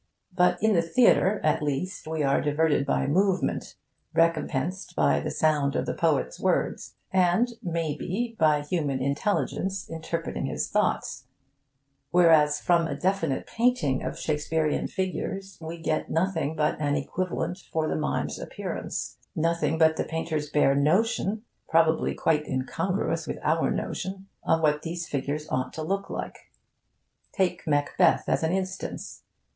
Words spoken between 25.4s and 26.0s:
ought to